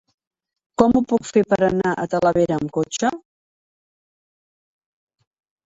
[0.81, 3.13] Com ho puc fer per anar a Talavera amb cotxe?